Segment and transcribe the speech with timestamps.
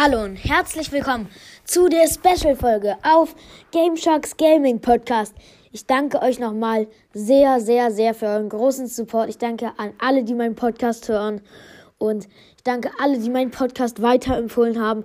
[0.00, 1.28] Hallo und herzlich willkommen
[1.64, 3.34] zu der Special-Folge auf
[3.72, 5.34] Game Sharks Gaming Podcast.
[5.72, 9.28] Ich danke euch nochmal sehr, sehr, sehr für euren großen Support.
[9.28, 11.40] Ich danke an alle, die meinen Podcast hören.
[11.98, 15.04] Und ich danke alle, die meinen Podcast weiterempfohlen haben.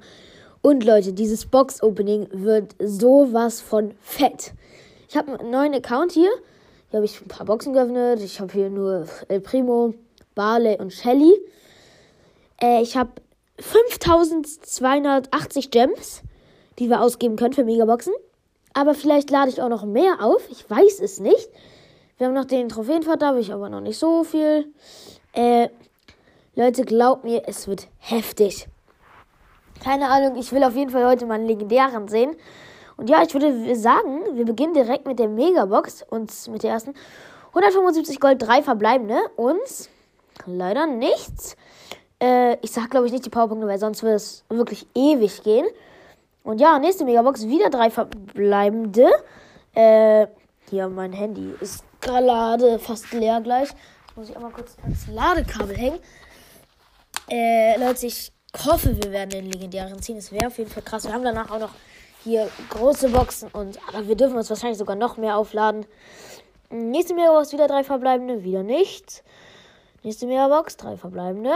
[0.61, 4.53] Und Leute, dieses Box-Opening wird sowas von fett.
[5.09, 6.29] Ich habe einen neuen Account hier.
[6.91, 8.21] Hier habe ich ein paar Boxen geöffnet.
[8.21, 9.95] Ich habe hier nur El Primo,
[10.35, 11.33] Barley und Shelly.
[12.61, 13.09] Äh, ich habe
[13.59, 16.21] 5280 Gems,
[16.79, 18.13] die wir ausgeben können für Megaboxen.
[18.73, 20.41] Aber vielleicht lade ich auch noch mehr auf.
[20.49, 21.49] Ich weiß es nicht.
[22.17, 24.71] Wir haben noch den Trophäenfahrt, da habe ich aber noch nicht so viel.
[25.33, 25.69] Äh,
[26.55, 28.67] Leute, glaubt mir, es wird heftig.
[29.83, 32.35] Keine Ahnung, ich will auf jeden Fall heute mal einen legendären sehen.
[32.97, 36.93] Und ja, ich würde sagen, wir beginnen direkt mit der Megabox und mit der ersten.
[37.49, 39.59] 175 Gold, 3 verbleibende und
[40.45, 41.55] leider nichts.
[42.23, 45.65] Äh, ich sag, glaube ich, nicht die Powerpunkte, weil sonst wird es wirklich ewig gehen.
[46.43, 49.09] Und ja, nächste Megabox, wieder drei verbleibende.
[49.75, 50.27] Äh,
[50.69, 53.69] hier, mein Handy ist gerade fast leer gleich.
[54.15, 55.99] Muss ich einmal kurz ans Ladekabel hängen.
[57.29, 58.31] Äh, Leute, ich
[58.65, 60.17] hoffe, wir werden den legendären ziehen.
[60.17, 61.03] Es wäre auf jeden Fall krass.
[61.03, 61.71] Wir haben danach auch noch
[62.23, 65.85] hier große Boxen und aber wir dürfen uns wahrscheinlich sogar noch mehr aufladen.
[66.69, 69.23] Nächste Megabox, wieder drei verbleibende, wieder nichts.
[70.03, 71.51] Nächste Megabox, drei verbleibende.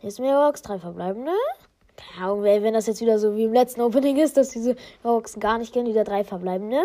[0.00, 1.32] Nächste Megabox, drei verbleibende.
[1.96, 5.40] Keine Ahnung, wenn das jetzt wieder so wie im letzten Opening ist, dass diese Megaboxen
[5.40, 6.84] gar nicht gehen, wieder drei verbleibende.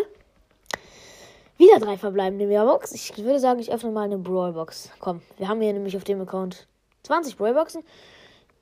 [1.56, 2.90] Wieder drei verbleibende Megabox.
[2.90, 4.90] Ich würde sagen, ich öffne mal eine Brawlbox.
[4.98, 6.66] Komm, wir haben hier nämlich auf dem Account
[7.04, 7.84] 20 Brawlboxen.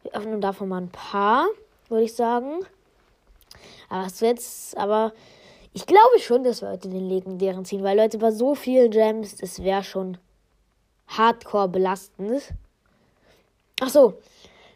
[0.03, 1.47] Wir öffnen davon mal ein paar,
[1.89, 2.59] würde ich sagen.
[3.89, 5.15] Aber es jetzt, aber
[5.73, 9.37] ich glaube schon, dass wir heute den legendären ziehen, weil Leute bei so vielen Gems,
[9.37, 10.19] das wäre schon
[11.09, 12.43] hardcore belastend.
[13.85, 14.15] Ach so,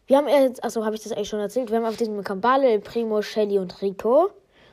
[0.08, 1.70] wir haben jetzt, achso, habe ich das eigentlich schon erzählt?
[1.70, 4.30] Wir haben auf diesem Kambale, Primo, Shelly und Rico.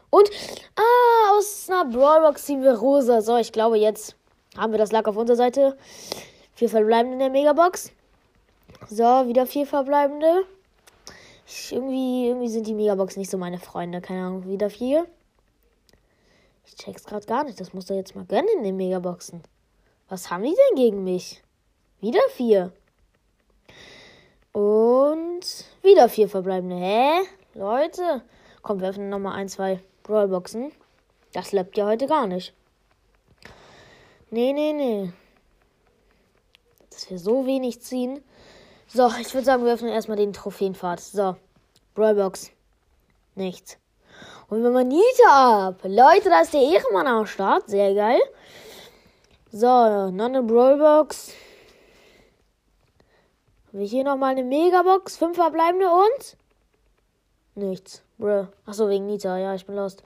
[0.09, 0.28] Und,
[0.76, 3.22] ah, aus einer Brawlbox ziehen wir Rosa.
[3.22, 4.16] So, ich glaube, jetzt
[4.58, 5.77] haben wir das Lack auf unserer Seite.
[6.55, 7.92] Vier verbleibende in der Megabox.
[8.89, 10.48] So, wieder vier verbleibende.
[11.45, 14.02] Ich, irgendwie, irgendwie sind die Megabox nicht so meine Freunde.
[14.02, 15.05] Keine Ahnung, wieder vier.
[16.65, 17.60] Ich check's gerade gar nicht.
[17.60, 19.44] Das muss doch jetzt mal gönnen in den Megaboxen.
[20.10, 21.44] Was haben die denn gegen mich?
[22.02, 22.73] Wieder vier.
[24.53, 25.41] Und
[25.81, 26.77] wieder vier verbleibende.
[26.77, 27.21] Hä?
[27.55, 28.21] Leute.
[28.61, 30.71] Komm, wir öffnen nochmal ein, zwei Brawlboxen.
[31.33, 32.53] Das läuft ja heute gar nicht.
[34.30, 35.11] Nee, nee, nee.
[36.91, 38.23] Dass wir so wenig ziehen.
[38.87, 40.99] So, ich würde sagen, wir öffnen erstmal den Trophäenpfad.
[40.99, 41.35] So,
[41.95, 42.52] Brawlbox.
[43.35, 43.77] Nichts.
[44.49, 45.80] Und wir mal Nita ab.
[45.83, 47.70] Leute, da ist der Ehrenmann am Start.
[47.70, 48.20] Sehr geil.
[49.52, 49.67] So,
[50.11, 51.33] noch eine Brawlbox.
[53.73, 55.17] Haben wir hier nochmal eine Megabox?
[55.17, 56.38] Fünf verbleibende und?
[57.56, 58.04] Nichts.
[58.20, 58.45] Bruh.
[58.67, 59.36] Achso, wegen Nita.
[59.39, 60.04] Ja, ich bin lost.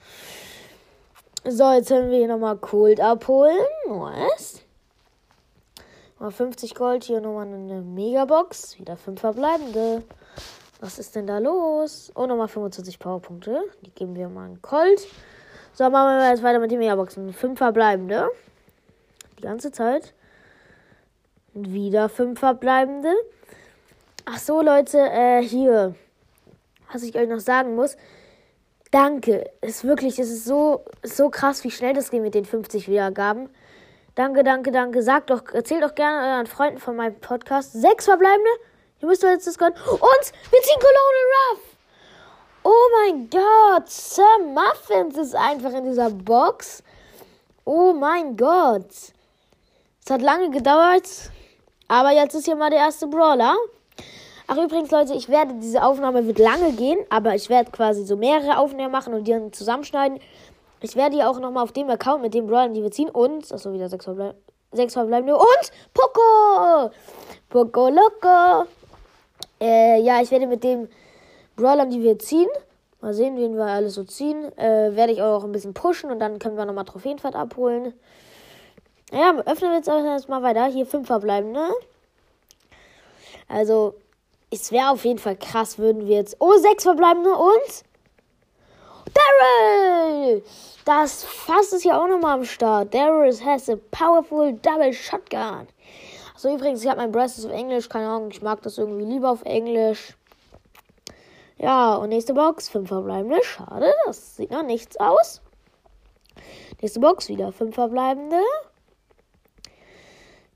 [1.44, 3.60] So, jetzt können wir hier nochmal Cold abholen.
[3.86, 4.62] Was?
[6.18, 7.04] Mal 50 Gold.
[7.04, 8.78] Hier nochmal eine Megabox.
[8.78, 10.02] Wieder fünf verbleibende.
[10.80, 12.10] Was ist denn da los?
[12.14, 13.64] Oh, nochmal 25 Powerpunkte.
[13.84, 15.06] Die geben wir mal einen Colt.
[15.74, 17.34] So, machen wir jetzt weiter mit den Megaboxen.
[17.34, 18.30] Fünf verbleibende.
[19.38, 20.14] Die ganze Zeit.
[21.52, 23.12] Und wieder fünf verbleibende.
[24.30, 25.94] Ach so, Leute, äh, hier.
[26.92, 27.96] Was ich euch noch sagen muss.
[28.90, 29.50] Danke.
[29.62, 33.48] Ist wirklich, es ist so, so krass, wie schnell das geht mit den 50 Wiedergaben.
[34.16, 35.02] Danke, danke, danke.
[35.02, 37.72] Sagt doch, erzählt doch gerne euren Freunden von meinem Podcast.
[37.72, 38.50] Sechs verbleibende.
[39.00, 39.74] Ihr müsst doch jetzt das gönnen.
[39.74, 41.60] Und wir ziehen Colonel Ruff.
[42.64, 43.88] Oh mein Gott.
[43.88, 46.82] Sir Muffins ist einfach in dieser Box.
[47.64, 48.90] Oh mein Gott.
[50.04, 51.08] Es hat lange gedauert.
[51.86, 53.56] Aber jetzt ist hier mal der erste Brawler.
[54.50, 58.16] Ach übrigens, Leute, ich werde, diese Aufnahme wird lange gehen, aber ich werde quasi so
[58.16, 60.20] mehrere Aufnahmen machen und die dann zusammenschneiden.
[60.80, 63.52] Ich werde die auch nochmal auf dem Account mit den Brawlern, die wir ziehen und,
[63.52, 64.36] achso, wieder sechs, verbleib
[64.72, 66.90] sechs verbleibende und Poco!
[67.50, 68.66] Poco Loco!
[69.60, 70.88] Äh, ja, ich werde mit den
[71.56, 72.48] Brawlern, die wir ziehen,
[73.02, 76.20] mal sehen, wen wir alles so ziehen, äh, werde ich auch ein bisschen pushen und
[76.20, 77.92] dann können wir nochmal Trophäenfahrt abholen.
[79.12, 80.66] Ja, öffnen wir jetzt erstmal weiter.
[80.66, 81.68] Hier fünf verbleibende.
[83.48, 83.94] Also,
[84.50, 86.36] es wäre auf jeden Fall krass, würden wir jetzt.
[86.38, 87.84] Oh, sechs verbleibende und.
[89.14, 90.42] Daryl!
[90.84, 92.92] Das Fass ist ja auch nochmal am Start.
[92.94, 95.66] Daryl has a powerful double shotgun.
[96.34, 99.30] Also übrigens, ich habe mein Breast auf Englisch, keine Ahnung, ich mag das irgendwie lieber
[99.30, 100.16] auf Englisch.
[101.58, 103.42] Ja, und nächste Box, fünf verbleibende.
[103.42, 105.42] Schade, das sieht noch nichts aus.
[106.80, 108.40] Nächste Box, wieder fünf verbleibende.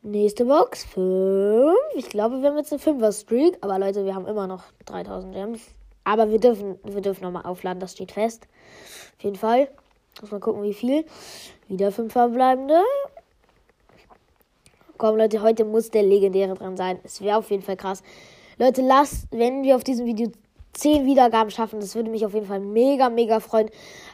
[0.05, 1.77] Nächste Box, 5.
[1.95, 3.59] Ich glaube, wir haben jetzt eine 5er Streak.
[3.61, 5.61] Aber Leute, wir haben immer noch 3000 Gems.
[6.03, 8.49] Aber wir dürfen, wir dürfen nochmal aufladen, das steht fest.
[9.17, 9.69] Auf jeden Fall.
[10.21, 11.05] Muss mal gucken, wie viel.
[11.69, 12.83] Wieder fünf verbleibende.
[14.99, 16.99] Komm, Leute, heute muss der legendäre dran sein.
[17.05, 18.03] Es wäre auf jeden Fall krass.
[18.59, 20.33] Leute, lasst, wenn wir auf diesem Video
[20.73, 23.71] 10 Wiedergaben schaffen, das würde mich auf jeden Fall mega, mega freuen.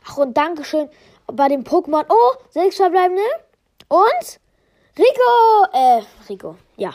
[0.06, 0.90] Ach, und Dankeschön
[1.26, 2.04] bei dem Pokémon.
[2.10, 3.22] Oh, sechs verbleibende.
[3.88, 4.38] Und
[4.98, 5.72] Rico.
[5.72, 6.56] Äh, Rico.
[6.76, 6.92] Ja.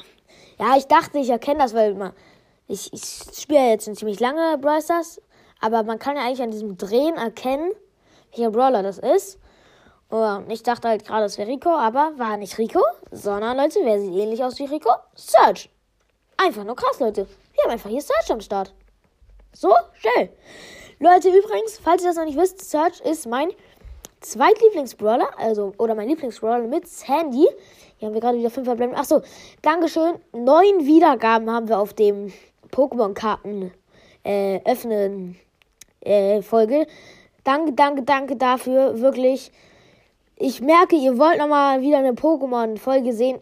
[0.59, 2.13] Ja, ich dachte, ich erkenne das, weil man,
[2.67, 3.01] ich, ich
[3.39, 4.81] spiele jetzt schon ziemlich lange Brawl.
[5.61, 7.71] Aber man kann ja eigentlich an diesem Drehen erkennen,
[8.31, 9.39] welcher Brawler das ist.
[10.09, 13.99] Und ich dachte halt gerade, es wäre Rico, aber war nicht Rico, sondern Leute, wer
[13.99, 14.91] sieht ähnlich aus wie Rico?
[15.15, 15.69] Search.
[16.37, 17.25] Einfach nur krass, Leute.
[17.53, 18.73] Wir haben einfach hier Search am Start.
[19.53, 20.29] So, schnell.
[20.99, 23.51] Leute, übrigens, falls ihr das noch nicht wisst, Search ist mein
[24.23, 27.47] Zweitlieblingsbrawler, also, oder mein Lieblingsbrawler mit Sandy.
[27.97, 28.95] Hier haben wir gerade wieder fünf verbleiben.
[28.95, 29.21] Achso,
[29.61, 30.15] Dankeschön.
[30.31, 32.31] Neun Wiedergaben haben wir auf dem
[32.71, 33.71] Pokémon-Karten
[34.23, 35.37] äh, öffnen
[36.01, 36.87] äh, Folge.
[37.43, 38.99] Danke, danke, danke dafür.
[38.99, 39.51] Wirklich.
[40.37, 43.39] Ich merke, ihr wollt nochmal wieder eine Pokémon-Folge sehen.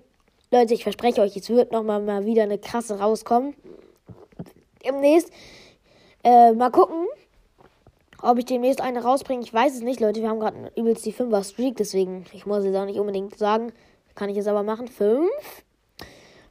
[0.51, 3.55] Leute, ich verspreche euch, es wird nochmal mal wieder eine krasse rauskommen.
[4.83, 5.31] Demnächst.
[6.23, 7.07] Äh, mal gucken,
[8.21, 9.43] ob ich demnächst eine rausbringe.
[9.43, 10.21] Ich weiß es nicht, Leute.
[10.21, 13.73] Wir haben gerade übelst die 5er Streak, deswegen, ich muss es auch nicht unbedingt sagen.
[14.15, 14.87] Kann ich es aber machen.
[14.87, 15.29] 5.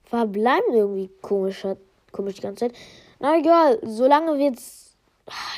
[0.04, 1.66] Verbleiben irgendwie komisch,
[2.12, 2.76] komisch die ganze Zeit.
[3.18, 4.96] Na egal, solange wir jetzt.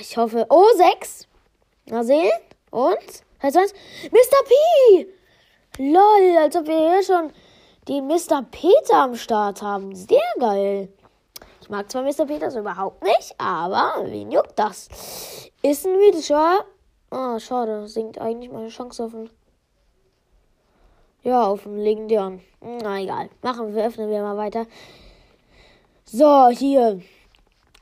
[0.00, 0.46] Ich hoffe.
[0.50, 1.26] Oh, 6.
[1.90, 2.30] Mal sehen.
[2.70, 3.24] Und?
[3.42, 3.72] Heißt was?
[4.10, 4.44] Mr.
[4.46, 5.06] P!
[5.78, 7.32] Lol, als ob wir hier schon
[7.88, 8.44] den Mr.
[8.50, 9.94] Peter am Start haben.
[9.94, 10.88] Sehr geil.
[11.72, 12.26] Mag zwar Mr.
[12.26, 14.90] Peters überhaupt nicht, aber wen juckt das?
[15.62, 16.66] Ist ein mythischer.
[17.08, 17.88] Ah, schade.
[17.88, 19.30] Sinkt eigentlich meine Chance auf einen.
[21.22, 22.42] Ja, auf einen legendären.
[22.60, 23.30] Na egal.
[23.40, 24.66] Machen wir, öffnen wir mal weiter.
[26.04, 27.00] So, hier.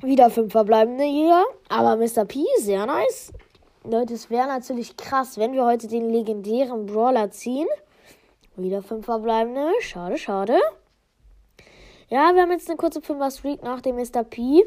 [0.03, 1.45] Wieder fünf verbleibende hier.
[1.69, 2.25] Aber Mr.
[2.27, 3.33] P sehr nice.
[3.83, 7.67] Leute, es wäre natürlich krass, wenn wir heute den legendären Brawler ziehen.
[8.55, 9.69] Wieder fünf verbleibende.
[9.81, 10.61] Schade, schade.
[12.12, 14.25] Ja, wir haben jetzt eine kurze 5er Streak nach dem Mr.
[14.25, 14.67] P.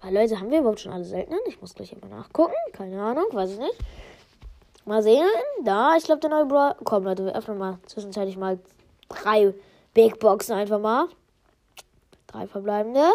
[0.00, 1.40] Aber Leute, haben wir überhaupt schon alle seltenen?
[1.48, 2.54] Ich muss gleich immer nachgucken.
[2.72, 3.74] Keine Ahnung, weiß ich nicht.
[4.84, 5.26] Mal sehen.
[5.64, 6.76] Da, ich glaube, der neue Brawler.
[6.84, 8.60] Komm, Leute, wir öffnen mal zwischenzeitlich mal
[9.08, 9.52] drei
[9.92, 11.08] Big Boxen einfach mal.
[12.28, 13.10] Drei verbleibende.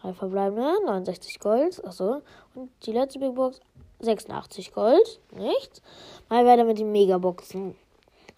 [0.00, 1.84] Drei verbleibende, 69 Gold.
[1.84, 2.20] Achso.
[2.56, 3.60] Und die letzte Big Box,
[4.00, 5.20] 86 Gold.
[5.36, 5.80] Nichts.
[6.28, 7.76] Mal weiter mit den Megaboxen.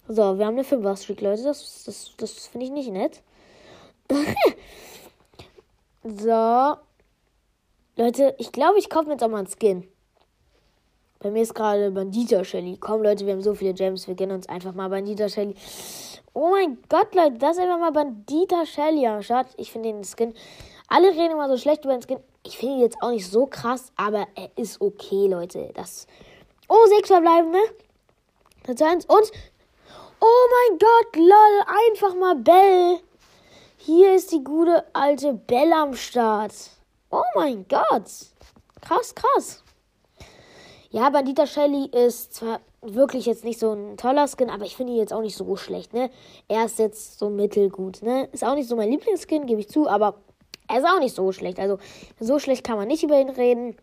[0.07, 1.41] So, wir haben eine 5er Streak, Leute.
[1.41, 3.23] Das, das, das finde ich nicht nett.
[6.03, 6.77] so.
[7.97, 9.87] Leute, ich glaube, ich kaufe mir jetzt auch mal einen Skin.
[11.19, 12.77] Bei mir ist gerade Bandita Shelly.
[12.79, 14.07] Komm, Leute, wir haben so viele Gems.
[14.07, 15.55] Wir gönnen uns einfach mal Bandita Shelly.
[16.33, 19.47] Oh mein Gott, Leute, das ist einfach mal Bandita Shelly am Start.
[19.57, 20.33] Ich finde den Skin
[20.87, 22.19] alle reden immer so schlecht über den Skin.
[22.43, 25.71] Ich finde ihn jetzt auch nicht so krass, aber er ist okay, Leute.
[25.73, 26.07] Das.
[26.67, 27.59] Oh, sechs verbleibende.
[28.63, 29.05] Das eins.
[29.05, 29.31] Und.
[30.21, 31.63] Oh mein Gott, lol.
[31.87, 32.99] Einfach mal Bell.
[33.85, 36.53] Hier ist die gute alte Bell am Start.
[37.11, 38.09] Oh mein Gott.
[38.81, 39.63] Krass, krass.
[40.89, 44.93] Ja, Bandita Shelly ist zwar wirklich jetzt nicht so ein toller Skin, aber ich finde
[44.93, 46.09] ihn jetzt auch nicht so schlecht, ne?
[46.47, 48.27] Er ist jetzt so mittelgut, ne?
[48.31, 50.15] Ist auch nicht so mein Lieblingsskin, gebe ich zu, aber
[50.67, 51.59] er ist auch nicht so schlecht.
[51.59, 51.77] Also,
[52.19, 53.77] so schlecht kann man nicht über ihn reden.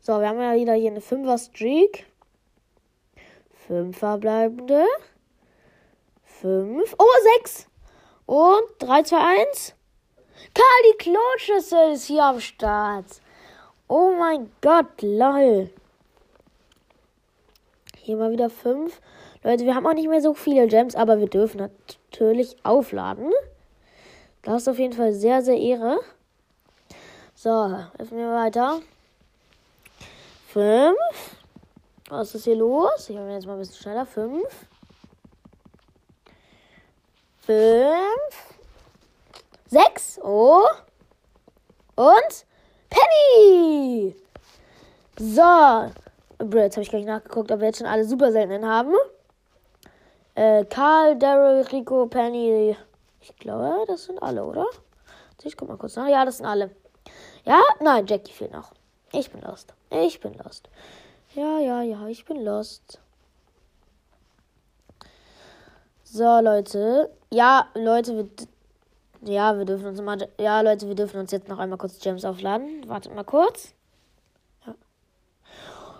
[0.00, 2.06] So, wir haben ja wieder hier eine 5er Streak.
[3.66, 4.84] 5 verbleibende.
[6.22, 6.94] 5.
[7.00, 7.04] Oh,
[7.40, 7.66] 6.
[8.26, 9.74] Und 3, 2, 1.
[10.52, 13.06] Karl, die Klotschüssel ist hier am Start.
[13.88, 15.70] Oh mein Gott, lol.
[17.96, 19.00] Hier mal wieder 5.
[19.44, 23.32] Leute, wir haben auch nicht mehr so viele Gems, aber wir dürfen natürlich aufladen.
[24.42, 26.00] Das ist auf jeden Fall sehr, sehr Ehre.
[27.34, 27.50] So,
[27.98, 28.80] öffnen wir weiter.
[30.48, 30.96] Fünf.
[32.08, 33.08] Was ist hier los?
[33.08, 34.06] Ich mache jetzt mal ein bisschen schneller.
[34.06, 34.66] Fünf.
[37.46, 38.56] Fünf.
[39.68, 40.18] Sechs.
[40.20, 40.64] Oh.
[41.94, 42.46] Und
[42.90, 44.16] Penny.
[45.16, 45.92] So.
[46.40, 48.94] Jetzt habe ich gleich nachgeguckt, ob wir jetzt schon alle super seltenen haben.
[50.34, 52.76] Äh, Karl, Daryl, Rico, Penny,
[53.20, 54.66] ich glaube, das sind alle, oder?
[55.44, 56.08] Ich guck mal kurz nach.
[56.08, 56.70] Ja, das sind alle.
[57.44, 58.72] Ja, nein, Jackie fehlt noch.
[59.12, 59.72] Ich bin lost.
[59.90, 60.68] Ich bin lost.
[61.34, 63.00] Ja, ja, ja, ich bin lost.
[66.08, 67.10] So, Leute.
[67.32, 68.28] Ja, Leute, wir,
[69.22, 72.24] ja, wir dürfen uns mal, ja, Leute, wir dürfen uns jetzt noch einmal kurz Gems
[72.24, 72.88] aufladen.
[72.88, 73.74] Wartet mal kurz.
[74.64, 74.74] Ja.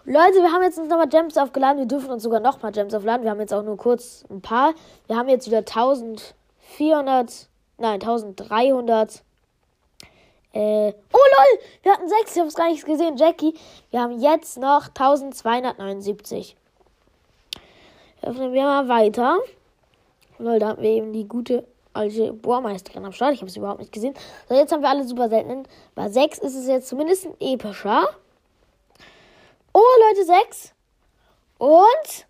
[0.05, 1.79] Leute, wir haben jetzt uns nochmal Gems aufgeladen.
[1.79, 3.25] Wir dürfen uns sogar nochmal Gems aufladen.
[3.25, 4.75] Wir haben jetzt auch nur kurz ein paar.
[5.09, 6.37] Wir haben jetzt wieder 1000
[6.77, 7.49] 400,
[7.79, 9.23] nein, 1300
[10.53, 13.55] Äh, oh lol, wir hatten sechs, ich habe es gar nicht gesehen, Jackie.
[13.91, 16.57] Wir haben jetzt noch 1279.
[18.23, 19.39] Öffnen wir mal weiter.
[20.38, 23.35] Lol, da haben wir eben die gute alte Bohrmeisterin am Start.
[23.35, 24.14] Ich habe es überhaupt nicht gesehen.
[24.49, 25.66] So, jetzt haben wir alle super seltenen.
[25.95, 28.09] Bei 6 ist es jetzt zumindest ein epischer.
[29.73, 30.75] Oh, Leute, 6.
[31.59, 32.26] Und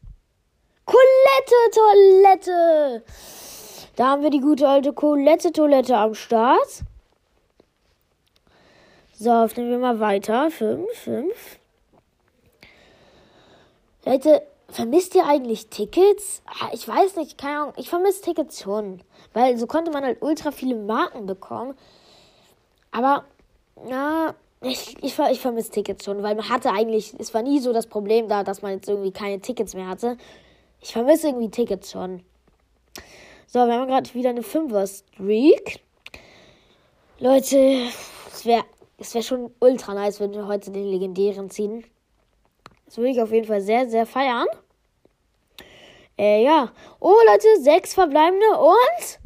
[0.84, 3.04] Colette Toilette.
[3.96, 6.82] Da haben wir die gute alte Colette Toilette am Start.
[9.14, 10.50] So, öffnen wir mal weiter.
[10.50, 11.58] 5, 5.
[14.04, 16.42] Leute, vermisst ihr eigentlich Tickets?
[16.46, 17.74] Ah, ich weiß nicht, keine Ahnung.
[17.76, 19.02] Ich vermisse Tickets schon.
[19.32, 21.74] Weil so konnte man halt ultra viele Marken bekommen.
[22.90, 23.24] Aber,
[23.88, 27.72] na, ich, ich, ich vermisse Tickets schon, weil man hatte eigentlich, es war nie so
[27.72, 30.16] das Problem da, dass man jetzt irgendwie keine Tickets mehr hatte.
[30.80, 32.22] Ich vermisse irgendwie Tickets schon.
[33.46, 35.80] So, wir haben gerade wieder eine 5er-Streak.
[37.18, 37.88] Leute,
[38.32, 38.64] es wäre
[38.98, 41.84] es wär schon ultra nice, wenn wir heute den legendären ziehen.
[42.86, 44.46] Das würde ich auf jeden Fall sehr, sehr feiern.
[46.18, 46.72] Äh, ja.
[47.00, 49.18] Oh, Leute, sechs verbleibende und.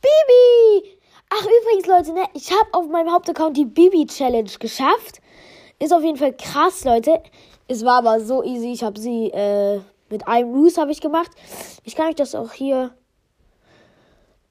[0.00, 0.98] Bibi!
[1.30, 5.20] Ach, übrigens, Leute, ne, ich habe auf meinem Hauptaccount die Bibi-Challenge geschafft.
[5.78, 7.22] Ist auf jeden Fall krass, Leute.
[7.68, 8.72] Es war aber so easy.
[8.72, 11.30] Ich habe sie äh, mit einem Ruse habe ich gemacht.
[11.84, 12.94] Ich kann euch das auch hier.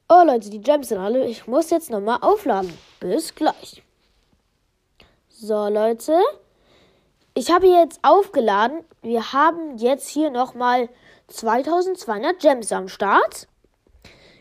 [0.09, 1.25] Oh, Leute, die Gems sind alle.
[1.27, 2.73] Ich muss jetzt nochmal aufladen.
[2.99, 3.83] Bis gleich.
[5.29, 6.19] So, Leute.
[7.33, 8.83] Ich habe jetzt aufgeladen.
[9.01, 10.89] Wir haben jetzt hier nochmal
[11.27, 13.47] 2200 Gems am Start.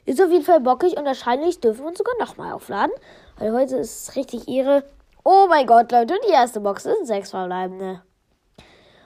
[0.06, 2.92] Ist auf jeden Fall bockig und wahrscheinlich dürfen wir uns sogar nochmal aufladen.
[3.38, 4.82] Weil heute ist es richtig ihre.
[5.23, 8.02] Oh mein Gott, Leute, und die erste Box sind sechs verbleibende.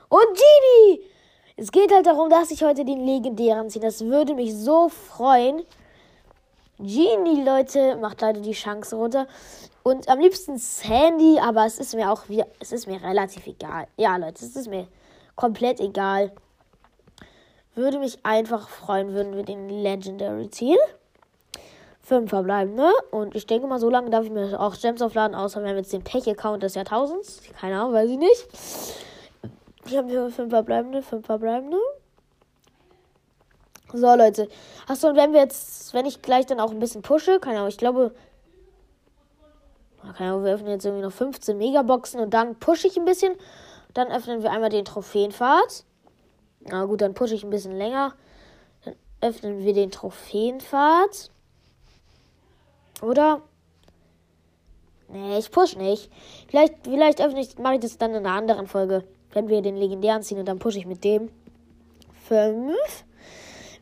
[0.08, 1.00] Und Genie!
[1.56, 3.84] Es geht halt darum, dass ich heute den legendären ziehe.
[3.84, 5.62] Das würde mich so freuen.
[6.78, 9.28] Genie, Leute, macht leider die Chance runter.
[9.84, 13.86] Und am liebsten Sandy, aber es ist mir auch wieder, es ist mir relativ egal.
[13.96, 14.88] Ja, Leute, es ist mir
[15.36, 16.32] komplett egal.
[17.74, 20.78] Würde mich einfach freuen, würden wir den Legendary ziehen.
[22.00, 22.90] Fünf verbleibende.
[23.10, 25.76] Und ich denke mal, so lange darf ich mir auch Gems aufladen, außer wir haben
[25.76, 27.40] jetzt den Pech-Account des Jahrtausends.
[27.60, 28.48] Keine Ahnung, weiß ich nicht.
[29.86, 31.78] Ich habe hier fünf verbleibende, fünf verbleibende.
[33.96, 34.48] So, Leute.
[34.88, 37.68] Achso, und wenn wir jetzt, wenn ich gleich dann auch ein bisschen pushe, keine Ahnung,
[37.68, 38.12] ich glaube,
[40.16, 43.34] keine Ahnung, wir öffnen jetzt irgendwie noch 15 Megaboxen und dann pushe ich ein bisschen.
[43.94, 45.84] Dann öffnen wir einmal den Trophäenpfad.
[46.62, 48.14] Na gut, dann pushe ich ein bisschen länger.
[48.84, 51.30] Dann öffnen wir den Trophäenpfad.
[53.00, 53.42] Oder?
[55.06, 56.10] Nee, ich push nicht.
[56.48, 59.04] Vielleicht, vielleicht öffne ich, mache ich das dann in einer anderen Folge.
[59.32, 61.30] Wenn wir den legendären ziehen und dann pushe ich mit dem.
[62.26, 63.04] Fünf.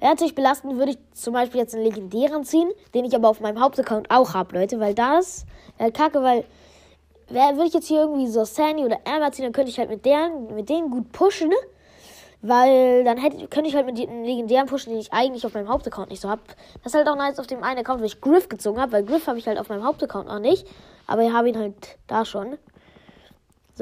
[0.02, 3.38] Wäre natürlich belastend, würde ich zum Beispiel jetzt einen legendären ziehen, den ich aber auf
[3.38, 5.46] meinem Hauptaccount auch habe, Leute, weil das
[5.78, 6.44] äh, kacke, weil
[7.28, 10.04] würde ich jetzt hier irgendwie so Sandy oder Emma ziehen, dann könnte ich halt mit
[10.04, 11.54] deren, mit denen gut pushen, ne?
[12.40, 15.68] Weil dann hätte, könnte ich halt mit den legendären pushen, den ich eigentlich auf meinem
[15.68, 16.42] Hauptaccount nicht so habe.
[16.82, 19.04] Das ist halt auch nice auf dem einen Account, wo ich Griff gezogen habe, weil
[19.04, 20.66] Griff habe ich halt auf meinem Hauptaccount noch nicht.
[21.06, 21.74] Aber ich habe ihn halt
[22.08, 22.58] da schon.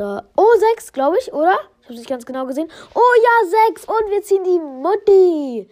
[0.00, 0.22] So.
[0.34, 1.58] Oh, 6, glaube ich, oder?
[1.82, 2.70] Ich habe nicht ganz genau gesehen.
[2.94, 3.84] Oh ja, 6.
[3.84, 5.68] Und wir ziehen die Mutti.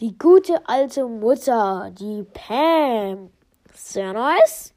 [0.00, 1.92] Die gute alte Mutter.
[1.92, 3.30] Die Pam.
[3.72, 4.74] Sehr nice.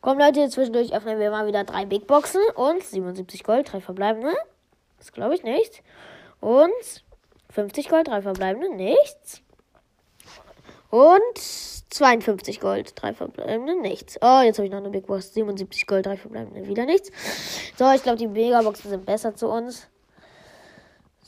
[0.00, 4.34] Komm, Leute, zwischendurch öffnen wir mal wieder drei Big Boxen und 77 Gold, drei verbleibende.
[4.98, 5.84] Das glaube ich nicht.
[6.40, 7.04] Und
[7.50, 9.42] 50 Gold, drei verbleibende, nichts.
[10.90, 11.38] Und
[11.90, 14.18] 52 Gold, drei verbleibende, nichts.
[14.22, 15.34] Oh, jetzt habe ich noch eine Big Box.
[15.34, 17.10] 77 Gold, drei verbleibende, wieder nichts.
[17.76, 19.88] So, ich glaube, die Megaboxen sind besser zu uns.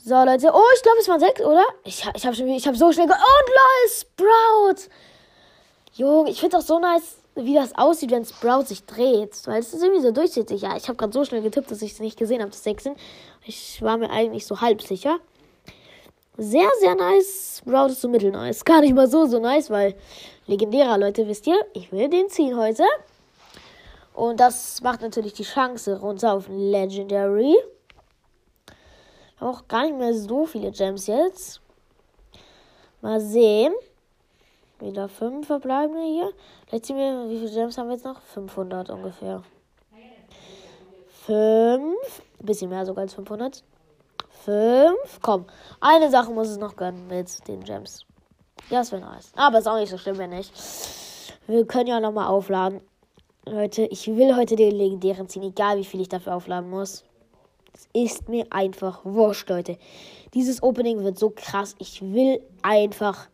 [0.05, 0.51] So, Leute.
[0.53, 1.63] Oh, ich glaube, es waren sechs, oder?
[1.85, 4.89] Ich, ich habe hab so schnell ge Und lol, Sprout!
[5.93, 9.35] Junge, ich finde auch so nice, wie das aussieht, wenn Sprout sich dreht.
[9.45, 10.61] Weil es ist irgendwie so durchsichtig.
[10.61, 12.97] Ja, ich habe gerade so schnell getippt, dass ich es nicht gesehen habe, sechs sind.
[13.45, 15.19] Ich war mir eigentlich so halb sicher.
[16.37, 17.59] Sehr, sehr nice.
[17.59, 18.65] Sprout ist so mittelnice.
[18.65, 19.93] Gar nicht mal so, so nice, weil
[20.47, 22.83] legendärer, Leute, wisst ihr, ich will den ziehen heute.
[24.15, 27.55] Und das macht natürlich die Chance runter auf Legendary.
[29.39, 31.61] Auch gar nicht mehr so viele Gems jetzt.
[33.01, 33.73] Mal sehen.
[34.79, 36.31] Wieder fünf verbleibende hier.
[36.67, 38.21] Vielleicht ziehen wir, wie viele Gems haben wir jetzt noch?
[38.21, 39.43] 500 ungefähr.
[41.25, 42.21] Fünf.
[42.39, 43.63] Ein bisschen mehr sogar als 500.
[44.43, 45.19] Fünf.
[45.21, 45.45] Komm.
[45.79, 48.05] Eine Sache muss es noch gönnen mit den Gems.
[48.69, 49.31] Ja, das wäre nice.
[49.35, 50.51] Aber ist auch nicht so schlimm, wenn nicht.
[51.47, 52.81] Wir können ja nochmal aufladen.
[53.45, 57.03] Leute, ich will heute den legendären ziehen, egal wie viel ich dafür aufladen muss.
[57.73, 59.77] Es ist mir einfach wurscht, Leute.
[60.33, 61.75] Dieses Opening wird so krass.
[61.79, 63.27] Ich will einfach.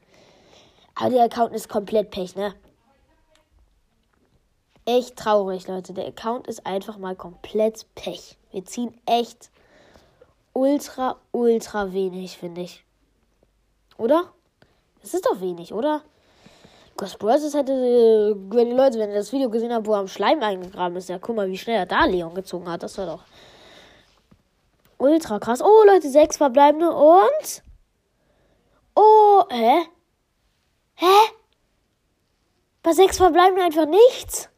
[0.96, 2.54] Aber der Account ist komplett Pech, ne?
[4.90, 5.94] echt traurig, Leute.
[5.94, 8.38] Der Account ist einfach mal komplett Pech.
[8.52, 9.52] Wir ziehen echt
[10.54, 12.84] ultra, ultra wenig, finde ich.
[13.98, 14.34] Oder?
[15.04, 16.02] Es ist doch wenig, oder?
[16.98, 17.54] Ghost Bros.
[17.54, 20.44] hätte, äh, wenn die Leute, wenn ihr das Video gesehen habt, wo er am Schleim
[20.44, 22.84] eingegraben ist, ja, guck mal, wie schnell er da Leon gezogen hat.
[22.84, 23.24] Das war doch
[24.98, 25.62] ultra krass.
[25.62, 27.64] Oh, Leute, sechs verbleibende und.
[28.96, 29.88] Oh, hä?
[30.96, 31.18] Hä?
[32.84, 34.50] Bei sechs verbleibenden einfach nichts?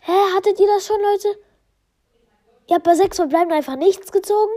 [0.00, 1.38] Hä, hattet ihr das schon, Leute?
[2.66, 4.52] Ihr habt bei sechs verbleibenden einfach nichts gezogen?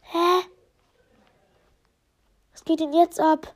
[0.00, 0.48] Hä?
[2.52, 3.54] Was geht denn jetzt ab?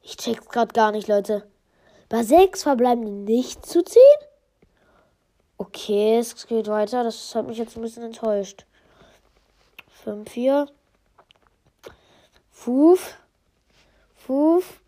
[0.00, 1.50] Ich check's grad gar nicht, Leute.
[2.08, 4.00] Bei sechs verbleibenden nicht zu ziehen?
[5.56, 7.02] Okay, es geht weiter.
[7.02, 8.66] Das hat mich jetzt ein bisschen enttäuscht.
[10.04, 10.68] 5, 4.
[12.50, 13.16] Fuf.
[14.14, 14.83] Fuf.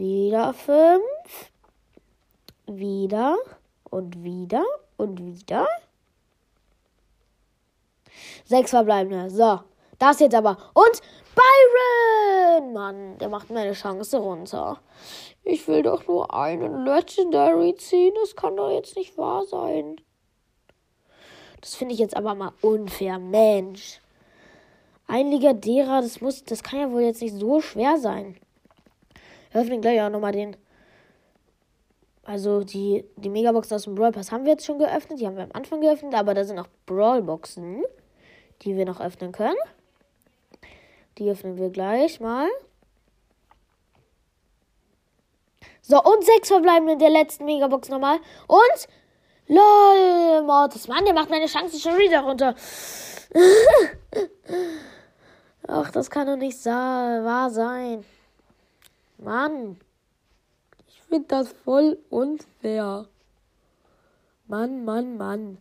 [0.00, 1.02] Wieder 5.
[2.68, 3.36] Wieder.
[3.90, 4.64] Und wieder.
[4.96, 5.68] Und wieder.
[8.46, 9.28] Sechs verbleibende.
[9.28, 9.60] So.
[9.98, 10.56] Das jetzt aber.
[10.72, 11.02] Und
[11.34, 12.72] Byron!
[12.72, 14.80] Mann, der macht meine Chance runter.
[15.44, 18.14] Ich will doch nur einen Legendary ziehen.
[18.22, 20.00] Das kann doch jetzt nicht wahr sein.
[21.60, 23.18] Das finde ich jetzt aber mal unfair.
[23.18, 24.00] Mensch.
[25.06, 28.40] Ein Ligadera, das muss, das kann ja wohl jetzt nicht so schwer sein.
[29.50, 30.56] Wir öffnen gleich auch nochmal den.
[32.24, 35.20] Also die, die Megaboxen aus dem Brawl Pass haben wir jetzt schon geöffnet.
[35.20, 37.82] Die haben wir am Anfang geöffnet, aber da sind noch Brawlboxen
[38.62, 39.56] die wir noch öffnen können.
[41.18, 42.48] Die öffnen wir gleich mal.
[45.82, 48.18] So, und sechs verbleiben in der letzten Megabox nochmal.
[48.46, 48.88] Und.
[49.48, 50.86] LOL, Mortis.
[50.86, 52.54] Mann, der macht meine Chance schon wieder runter.
[55.66, 58.04] Ach, das kann doch nicht wahr sein.
[59.20, 59.78] Mann.
[60.88, 63.06] Ich finde das voll unfair.
[64.46, 65.58] Mann, Mann, Mann.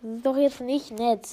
[0.00, 1.28] Das ist doch jetzt nicht nett.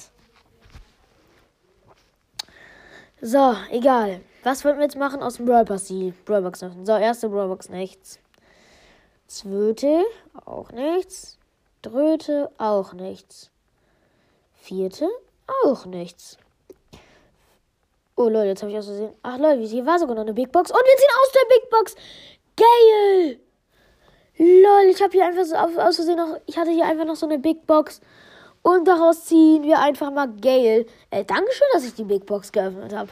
[3.20, 4.20] So, egal.
[4.44, 5.90] Was wollten wir jetzt machen aus dem Brawl Pass?
[5.90, 6.86] Öffnen.
[6.86, 8.20] So, erste Brawlbox nichts.
[9.26, 10.04] Zweite,
[10.44, 11.38] auch nichts.
[11.82, 13.50] Dritte, auch nichts.
[14.54, 15.08] Vierte,
[15.64, 16.38] auch nichts.
[18.18, 19.14] Oh Leute, jetzt habe ich aus Versehen.
[19.22, 20.72] Ach Leute, hier war sogar noch eine Big Box.
[20.72, 21.94] Und wir ziehen aus der Big Box.
[22.56, 23.40] Geil!
[24.38, 26.36] Lol, ich habe hier einfach so aus Versehen noch.
[26.46, 28.00] Ich hatte hier einfach noch so eine Big Box.
[28.62, 30.86] Und daraus ziehen wir einfach mal Gale.
[31.10, 33.08] Äh, Dankeschön, dass ich die Big Box geöffnet habe.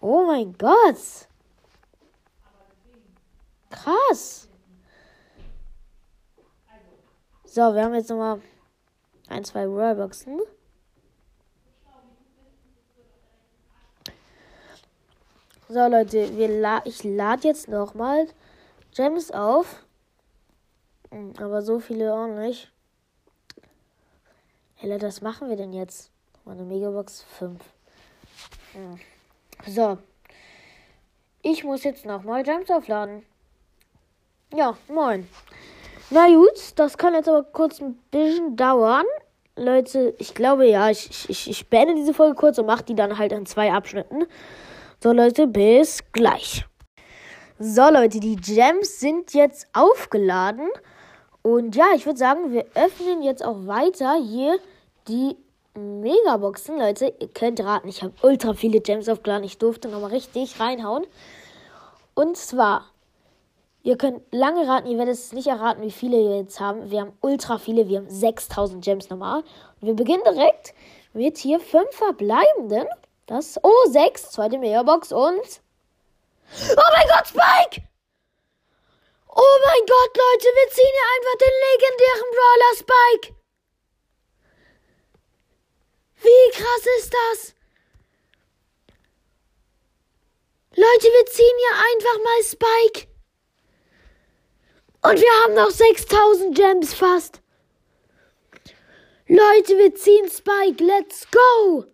[0.00, 0.96] Oh mein Gott.
[3.70, 4.48] Krass.
[7.44, 8.40] So, wir haben jetzt nochmal
[9.28, 10.40] ein, zwei Royalboxen.
[15.70, 18.26] So, Leute, wir la ich lade jetzt nochmal
[18.94, 19.84] Gems auf.
[21.10, 22.72] Hm, aber so viele auch nicht.
[24.76, 26.10] Helle, das machen wir denn jetzt?
[26.46, 27.60] Meine Megabox 5.
[28.72, 28.98] Hm.
[29.66, 29.98] So.
[31.42, 33.26] Ich muss jetzt nochmal Gems aufladen.
[34.54, 35.28] Ja, moin.
[36.08, 39.04] Na gut, das kann jetzt aber kurz ein bisschen dauern.
[39.54, 43.18] Leute, ich glaube ja, ich, ich, ich beende diese Folge kurz und mache die dann
[43.18, 44.24] halt in zwei Abschnitten.
[45.00, 46.64] So Leute, bis gleich.
[47.60, 50.68] So Leute, die Gems sind jetzt aufgeladen.
[51.42, 54.58] Und ja, ich würde sagen, wir öffnen jetzt auch weiter hier
[55.06, 55.36] die
[55.76, 56.80] Megaboxen.
[56.80, 59.44] Leute, ihr könnt raten, ich habe ultra viele Gems aufgeladen.
[59.44, 61.06] Ich durfte nochmal richtig reinhauen.
[62.14, 62.86] Und zwar,
[63.84, 66.90] ihr könnt lange raten, ihr werdet es nicht erraten, wie viele wir jetzt haben.
[66.90, 69.44] Wir haben ultra viele, wir haben 6000 Gems normal.
[69.80, 70.74] Und wir beginnen direkt
[71.12, 72.88] mit hier fünf verbleibenden.
[73.28, 75.60] Das, oh, sechs, zweite Megabox und...
[76.76, 77.86] Oh mein Gott, Spike!
[79.28, 83.34] Oh mein Gott, Leute, wir ziehen hier einfach den legendären Brawler Spike.
[86.22, 87.54] Wie krass ist das?
[90.74, 93.08] Leute, wir ziehen hier einfach mal Spike.
[95.02, 97.42] Und wir haben noch 6000 Gems fast.
[99.26, 100.82] Leute, wir ziehen Spike.
[100.82, 101.84] Let's go.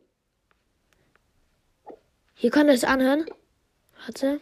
[2.45, 3.25] Hier kann es anhören.
[4.05, 4.39] Warte.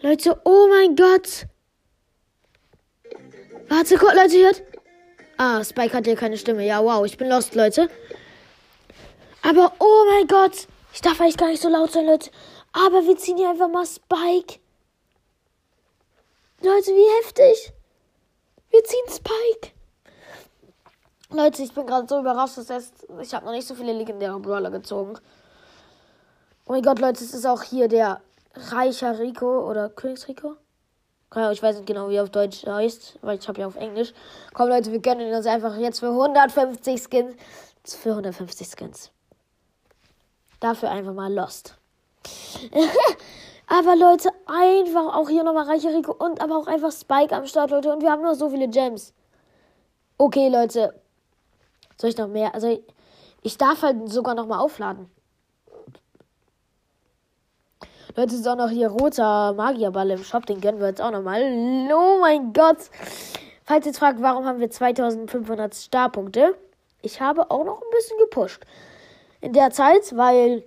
[0.00, 1.46] Leute, oh mein Gott.
[3.68, 4.62] Warte, Gott, Leute, hört.
[5.36, 6.66] Ah, Spike hat hier keine Stimme.
[6.66, 7.88] Ja, wow, ich bin lost, Leute.
[9.42, 10.66] Aber, oh mein Gott.
[10.92, 12.28] Ich darf eigentlich gar nicht so laut sein, Leute.
[12.72, 14.58] Aber wir ziehen hier einfach mal Spike.
[16.62, 17.72] Leute, wie heftig.
[18.70, 19.75] Wir ziehen Spike.
[21.30, 24.38] Leute, ich bin gerade so überrascht, das heißt, ich habe noch nicht so viele legendäre
[24.38, 25.18] Brawler gezogen.
[26.66, 28.20] Oh mein Gott, Leute, es ist auch hier der
[28.54, 30.56] reicher Rico oder Königsrico.
[31.52, 34.14] Ich weiß nicht genau, wie er auf Deutsch heißt, weil ich habe ja auf Englisch.
[34.54, 37.34] Komm, Leute, wir gönnen uns einfach jetzt für 150 Skins.
[37.84, 39.10] Für 150 Skins.
[40.60, 41.76] Dafür einfach mal Lost.
[43.66, 47.70] aber Leute, einfach auch hier nochmal reicher Rico und aber auch einfach Spike am Start,
[47.70, 47.92] Leute.
[47.92, 49.12] Und wir haben nur so viele Gems.
[50.16, 50.94] Okay, Leute.
[51.96, 52.54] Soll ich noch mehr?
[52.54, 52.82] Also,
[53.42, 55.10] ich darf halt sogar nochmal aufladen.
[58.16, 60.46] Leute, ist auch noch hier roter Magierball im Shop.
[60.46, 61.42] Den gönnen wir jetzt auch nochmal.
[61.92, 62.78] Oh mein Gott.
[63.64, 66.56] Falls ihr jetzt fragt, warum haben wir 2500 Starpunkte?
[67.02, 68.62] Ich habe auch noch ein bisschen gepusht.
[69.40, 70.64] In der Zeit, weil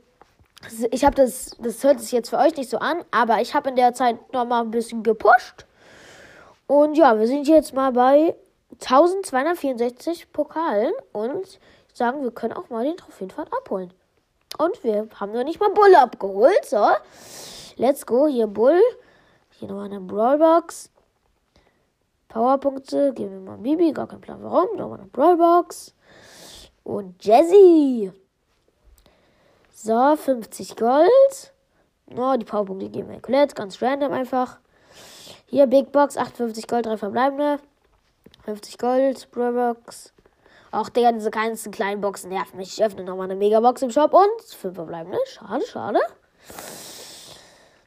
[0.92, 3.70] ich habe das, das hört sich jetzt für euch nicht so an, aber ich habe
[3.70, 5.66] in der Zeit nochmal ein bisschen gepusht.
[6.68, 8.36] Und ja, wir sind jetzt mal bei
[8.74, 11.60] 1264 Pokalen und
[11.94, 13.92] sagen, wir können auch mal den Trophäenfahrt abholen.
[14.58, 16.66] Und wir haben noch nicht mal Bull abgeholt.
[16.66, 16.88] So.
[17.78, 18.28] Let's go.
[18.28, 18.82] Hier Bull.
[19.52, 20.90] Hier nochmal eine Brawlbox.
[22.28, 23.14] Powerpunkte.
[23.14, 23.92] Geben wir mal Bibi.
[23.94, 24.76] Gar kein Plan warum.
[24.76, 25.94] Nochmal eine Brawlbox.
[26.84, 28.12] Und Jazzy.
[29.74, 31.54] So, 50 Gold.
[32.18, 33.56] Oh, die Powerpunkte geben wir Colette.
[33.56, 34.60] Ganz random einfach.
[35.46, 36.18] Hier Big Box.
[36.18, 36.86] 58 Gold.
[36.86, 37.60] Drei verbleibende.
[38.44, 39.32] 50 Gold.
[39.32, 40.14] Brawlbox.
[40.72, 42.78] Auch Digga, diese ganzen kleinen Boxen nerven mich.
[42.78, 45.18] Ich öffne nochmal eine Megabox im Shop und fünf verbleibende.
[45.26, 46.00] Schade, schade.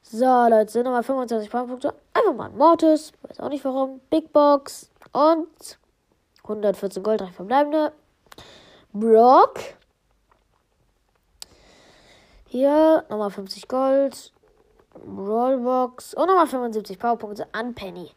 [0.03, 1.95] So, Leute, sind nochmal 25 Punkte.
[2.13, 3.13] Einfach mal ein Mortis.
[3.23, 4.01] Weiß auch nicht warum.
[4.11, 4.91] Big Box.
[5.13, 5.79] Und
[6.43, 7.93] 114 Gold, drei verbleibende.
[8.93, 9.61] Brock.
[12.47, 14.33] Hier nochmal 50 Gold.
[15.07, 16.15] Rollbox.
[16.15, 18.11] Und nochmal 75 Powerpunkte an Penny.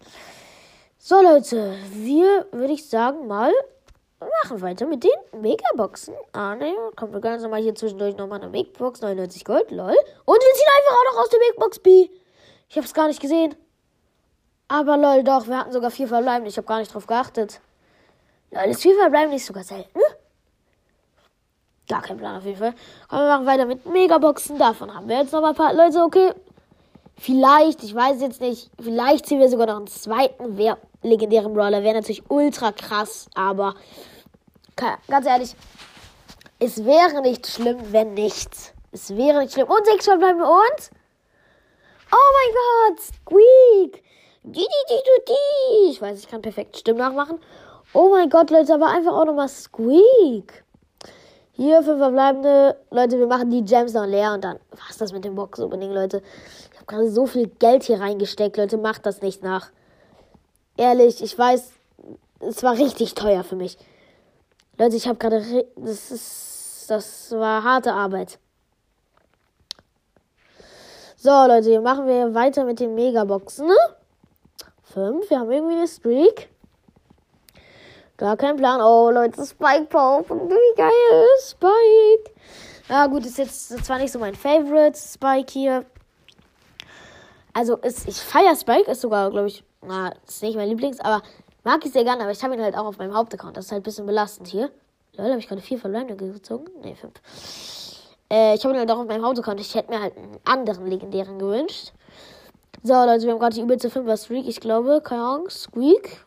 [1.07, 3.53] So, Leute, wir, würde ich sagen, mal
[4.19, 6.15] machen weiter mit den Megaboxen.
[6.33, 9.95] Ah, ne, kommt wir ganz normal hier zwischendurch nochmal eine Megbox, 99 Gold, lol.
[10.25, 12.09] Und wir ziehen einfach auch noch aus der Megbox B.
[12.69, 13.53] Ich hab's gar nicht gesehen.
[14.67, 16.49] Aber lol, doch, wir hatten sogar vier verbleibende.
[16.49, 17.61] Ich habe gar nicht drauf geachtet.
[18.49, 19.99] Lol, ist vier verbleibende nicht sogar selten?
[21.87, 22.73] Gar kein Plan auf jeden Fall.
[23.09, 24.57] Komm, wir machen weiter mit Megaboxen.
[24.57, 26.31] Davon haben wir jetzt noch mal ein paar Leute, okay.
[27.17, 30.57] Vielleicht, ich weiß jetzt nicht, vielleicht ziehen wir sogar noch einen zweiten
[31.05, 31.83] legendären Brawler.
[31.83, 33.75] Wäre natürlich ultra krass, aber
[35.07, 35.55] ganz ehrlich,
[36.59, 38.73] es wäre nicht schlimm, wenn nichts.
[38.91, 39.67] Es wäre nicht schlimm.
[39.67, 40.89] Und sechs verbleiben wir uns.
[42.11, 44.03] Oh mein Gott, Squeak.
[45.89, 47.39] Ich weiß, ich kann perfekt Stimmen nachmachen.
[47.93, 50.63] Oh mein Gott, Leute, aber einfach auch nochmal Squeak.
[51.53, 52.77] Hier fünf verbleibende.
[52.91, 56.21] Leute, wir machen die Gems noch leer und dann was das mit dem Box-Opening, Leute.
[56.71, 58.77] Ich habe gerade so viel Geld hier reingesteckt, Leute.
[58.77, 59.71] Macht das nicht nach.
[60.77, 61.71] Ehrlich, ich weiß,
[62.39, 63.77] es war richtig teuer für mich.
[64.77, 65.67] Leute, ich habe gerade.
[65.75, 66.51] Das ist.
[66.87, 68.37] Das war harte Arbeit.
[71.15, 73.65] So, Leute, machen wir weiter mit den Megaboxen.
[73.65, 73.75] Ne?
[74.83, 75.27] Fünf.
[75.29, 76.49] Wir haben irgendwie eine Streak.
[78.17, 78.81] Gar kein Plan.
[78.81, 80.29] Oh, Leute, Spike Pop.
[80.29, 82.31] Wie geil Spike.
[82.87, 85.85] Ja, gut, ist jetzt zwar nicht so mein Favorite Spike hier.
[87.55, 91.23] Also, ist, ich feiere Spike, ist sogar, glaube ich, na, ist nicht mein Lieblings, aber
[91.63, 93.55] mag ich sehr gerne, aber ich habe ihn halt auch auf meinem Hauptaccount.
[93.55, 94.69] Das ist halt ein bisschen belastend hier.
[95.13, 96.65] Leute, habe ich gerade vier Verbleibende gezogen?
[96.83, 97.13] Ne, fünf.
[98.29, 99.61] Äh, ich habe ihn halt auch auf meinem Hauptaccount.
[99.61, 101.93] Ich hätte mir halt einen anderen legendären gewünscht.
[102.83, 104.49] So, Leute, wir haben gerade die übelste 5er Streak.
[104.49, 106.25] Ich glaube, keine Ahnung, Squeak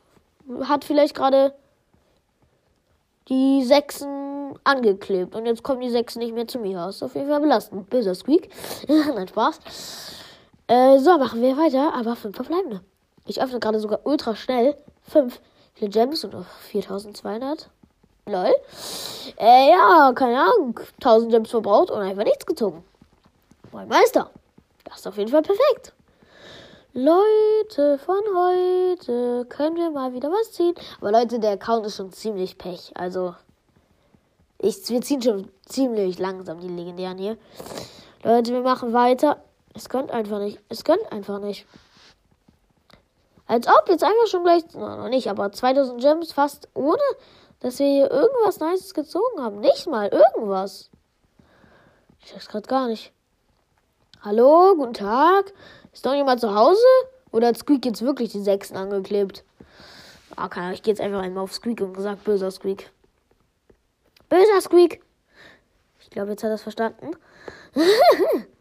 [0.65, 1.53] hat vielleicht gerade
[3.29, 5.35] die Sechsen angeklebt.
[5.35, 6.89] Und jetzt kommen die Sechsen nicht mehr zu mir.
[6.89, 7.91] Ist auf jeden Fall belastend.
[7.91, 8.49] Böser Squeak.
[8.89, 9.61] Nein, Spaß.
[10.69, 11.95] Äh, so, machen wir weiter.
[11.95, 12.81] Aber fünf verbleibende.
[13.27, 14.77] Ich öffne gerade sogar ultra schnell.
[15.03, 15.41] Fünf.
[15.75, 17.69] Viele Gems und noch 4200.
[18.27, 18.55] Lol.
[19.39, 20.79] Äh, ja, keine Ahnung.
[20.97, 22.85] 1000 Gems verbraucht und einfach nichts gezogen.
[23.73, 24.31] Mein Meister.
[24.85, 25.93] Das ist auf jeden Fall perfekt.
[26.93, 30.75] Leute, von heute können wir mal wieder was ziehen.
[31.01, 32.93] Aber Leute, der Account ist schon ziemlich pech.
[32.95, 33.35] Also,
[34.59, 37.37] ich, wir ziehen schon ziemlich langsam die legendären hier.
[38.25, 39.43] Leute, wir machen weiter.
[39.79, 40.59] Es gönnt einfach nicht.
[40.69, 41.65] Es gönnt einfach nicht.
[43.47, 46.99] Als ob jetzt einfach schon gleich, no, noch nicht, aber 2000 Gems fast ohne,
[47.61, 49.61] dass wir hier irgendwas Nices gezogen haben.
[49.61, 50.91] Nicht mal irgendwas.
[52.19, 53.13] Ich check's gerade gar nicht.
[54.21, 55.53] Hallo, guten Tag.
[55.93, 56.83] Ist noch jemand zu Hause?
[57.31, 59.45] Oder hat Squeak jetzt wirklich die Sechsen angeklebt?
[60.35, 62.91] Ah, keine Ahnung, ich gehe jetzt einfach einmal auf Squeak und gesagt, böser Squeak.
[64.29, 65.05] Böser Squeak!
[66.01, 67.13] Ich glaube, jetzt hat er es verstanden.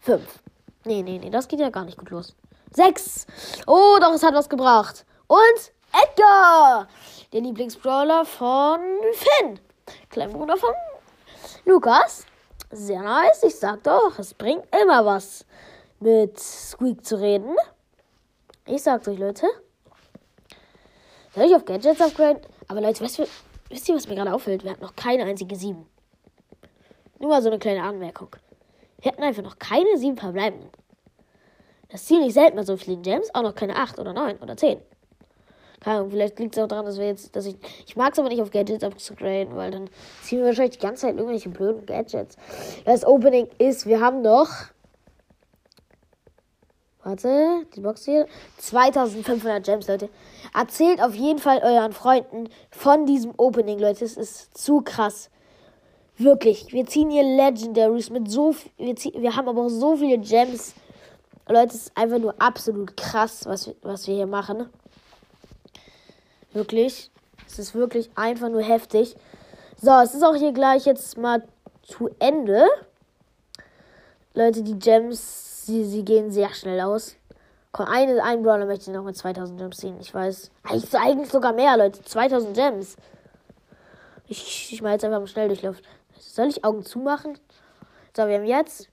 [0.00, 0.42] Fünf.
[0.84, 2.34] Nee, nee, nee, das geht ja gar nicht gut los.
[2.72, 3.26] Sechs!
[3.66, 5.04] Oh, doch, es hat was gebracht.
[5.26, 6.88] Und Edgar,
[7.32, 8.80] der Lieblingsbrawler von
[9.12, 9.60] Finn,
[10.08, 10.70] kleiner Bruder von
[11.66, 12.24] Lukas.
[12.70, 15.44] Sehr nice, ich sag doch, es bringt immer was,
[15.98, 17.54] mit Squeak zu reden.
[18.64, 19.46] Ich sag's euch, Leute.
[21.34, 22.42] Soll ich auf Gadgets upgraden?
[22.68, 23.22] Aber Leute, weißt
[23.68, 24.64] wisst ihr, was mir gerade auffällt?
[24.64, 25.86] Wir hatten noch keine einzige 7.
[27.18, 28.30] Nur mal so eine kleine Anmerkung.
[29.00, 30.70] Wir hatten einfach noch keine 7 verbleibenden.
[31.88, 34.56] Das Ziel nicht selten mal so viele Gems, auch noch keine 8 oder 9 oder
[34.56, 34.80] 10.
[35.80, 38.18] Keine Ahnung, vielleicht liegt es auch daran, dass wir jetzt, dass ich, ich mag es
[38.18, 39.88] aber nicht auf Gadgets upgraden, weil dann
[40.22, 42.36] ziehen wir wahrscheinlich die ganze Zeit irgendwelche blöden Gadgets.
[42.84, 44.48] Das Opening ist, wir haben noch,
[47.02, 48.26] warte, die Box hier,
[48.58, 50.10] 2500 Gems, Leute.
[50.54, 54.04] Erzählt auf jeden Fall euren Freunden von diesem Opening, Leute.
[54.04, 55.30] Es ist zu krass.
[56.20, 56.70] Wirklich.
[56.70, 60.74] Wir ziehen hier Legendaries mit so wir, wir haben aber auch so viele Gems.
[61.48, 64.68] Leute, es ist einfach nur absolut krass, was, was wir hier machen.
[66.52, 67.10] Wirklich.
[67.46, 69.16] Es ist wirklich einfach nur heftig.
[69.80, 71.42] So, es ist auch hier gleich jetzt mal
[71.84, 72.66] zu Ende.
[74.34, 77.16] Leute, die Gems, sie, sie gehen sehr schnell aus.
[77.72, 79.96] Komm, eine, einen Brawler möchte ich noch mit 2000 Gems ziehen.
[80.00, 80.50] Ich weiß.
[80.64, 82.02] Eigentlich, eigentlich sogar mehr, Leute.
[82.02, 82.96] 2000 Gems.
[84.28, 85.76] Ich, jetzt einfach mal schnell Schnelldurchlauf.
[86.20, 87.38] Soll ich Augen zumachen?
[88.16, 88.88] So, wir haben jetzt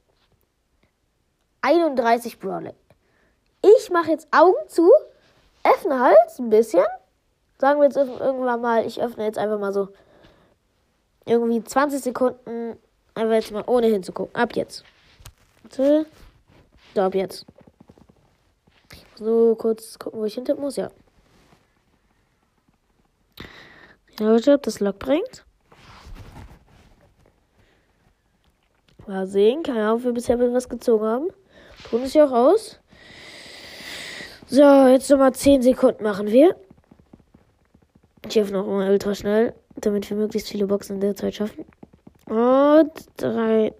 [1.61, 2.73] 31 Brawler.
[3.61, 4.89] Ich mache jetzt Augen zu,
[5.63, 6.85] öffne halt ein bisschen.
[7.59, 9.89] Sagen wir jetzt irgendwann mal, ich öffne jetzt einfach mal so
[11.25, 12.77] irgendwie 20 Sekunden.
[13.15, 14.35] Einfach jetzt mal ohne hinzugucken.
[14.35, 14.83] Ab jetzt.
[15.63, 16.05] Warte.
[16.95, 17.45] So, ab jetzt.
[19.19, 20.75] Nur kurz gucken, wo ich hinter muss.
[20.75, 20.91] Ja.
[24.19, 25.46] Ja, ob das Lock bringt.
[29.07, 29.63] Mal sehen.
[29.63, 31.27] Keine Ahnung, ob wir bisher was gezogen haben.
[31.89, 32.79] Tun es ja auch aus.
[34.47, 36.55] So, jetzt nochmal 10 Sekunden machen wir.
[38.27, 41.65] Ich öffne noch mal ultra schnell, damit wir möglichst viele Boxen in der Zeit schaffen.
[42.25, 43.73] Und drei.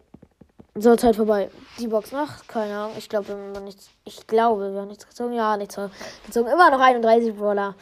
[0.76, 1.50] So, Zeit vorbei.
[1.80, 2.48] Die Box noch?
[2.48, 2.96] Keine Ahnung.
[2.98, 3.90] Ich glaube, wir haben nichts.
[4.06, 5.34] Ich glaube, wir haben nichts gezogen.
[5.34, 5.78] Ja, nichts
[6.26, 6.48] gezogen.
[6.48, 7.76] Immer noch 31 Brawler.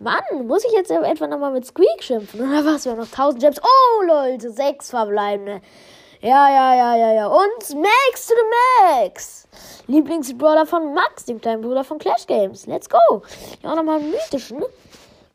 [0.00, 2.40] Mann, muss ich jetzt etwa nochmal mit Squeak schimpfen?
[2.40, 2.84] Oder was?
[2.84, 3.60] Wir haben noch 1000 Gems.
[3.62, 5.60] Oh, Leute, sechs verbleibende.
[6.24, 7.26] Ja, ja, ja, ja, ja.
[7.26, 9.46] Und Max to the Max.
[9.88, 12.64] Lieblingsbrawler von Max, dem kleinen Bruder von Clash Games.
[12.64, 13.22] Let's go.
[13.62, 14.64] Ja, nochmal einen mythischen.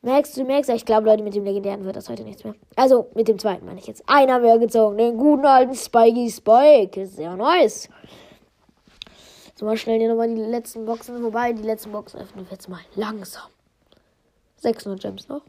[0.01, 0.67] Max to Max.
[0.67, 2.55] Ich glaube, Leute, mit dem legendären wird das heute nichts mehr.
[2.75, 4.01] Also, mit dem zweiten meine ich jetzt.
[4.07, 4.97] Einer mehr gezogen.
[4.97, 7.05] Den guten alten Spikey Spike.
[7.05, 7.87] Sehr nice.
[9.59, 11.53] So, mal schnell hier nochmal die letzten Boxen vorbei.
[11.53, 13.51] Die letzten Boxen öffnen wir jetzt mal langsam.
[14.55, 15.43] 600 Gems noch.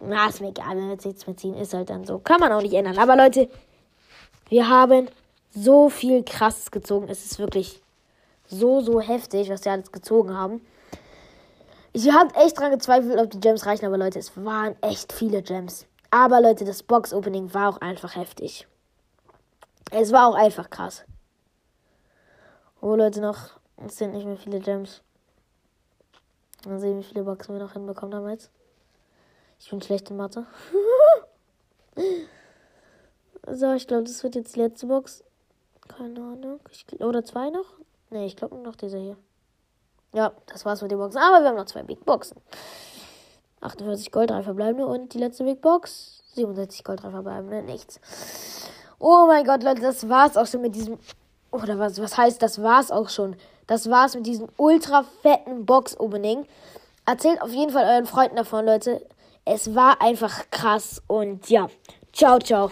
[0.00, 1.54] Na, ist mir egal, wenn wir jetzt nichts mehr ziehen.
[1.54, 2.18] Ist halt dann so.
[2.18, 2.98] Kann man auch nicht ändern.
[2.98, 3.48] Aber Leute,
[4.54, 5.08] wir haben
[5.50, 7.08] so viel krasses gezogen.
[7.08, 7.82] Es ist wirklich
[8.46, 10.64] so, so heftig, was wir alles gezogen haben.
[11.92, 15.42] Ich habe echt dran gezweifelt, ob die Gems reichen, aber Leute, es waren echt viele
[15.42, 15.86] Gems.
[16.12, 18.68] Aber Leute, das Box-Opening war auch einfach heftig.
[19.90, 21.02] Es war auch einfach krass.
[22.80, 23.58] Oh Leute, noch.
[23.84, 25.02] Es sind nicht mehr viele Gems.
[26.64, 28.52] Mal sehen, wie viele Boxen wir noch hinbekommen jetzt.
[29.58, 30.46] Ich bin schlecht in Mathe.
[33.50, 35.22] so, ich glaube, das wird jetzt die letzte Box.
[35.88, 36.60] Keine Ahnung.
[36.70, 37.66] Ich, oder zwei noch?
[38.10, 39.16] Ne, ich glaube nur noch diese hier.
[40.12, 41.18] Ja, das war's mit den Boxen.
[41.20, 42.40] Aber wir haben noch zwei Big Boxen.
[43.60, 46.22] 48 Gold, 3 verbleibende und die letzte Big Box.
[46.34, 48.00] 67 Gold, 3 verbleibende, nichts.
[48.98, 50.98] Oh mein Gott, Leute, das war's auch schon mit diesem.
[51.50, 53.36] Oder was, was heißt, das war's auch schon?
[53.66, 56.46] Das war's mit diesem ultra fetten Box-Opening.
[57.06, 59.06] Erzählt auf jeden Fall euren Freunden davon, Leute.
[59.44, 61.68] Es war einfach krass und ja.
[62.12, 62.70] Ciao, ciao.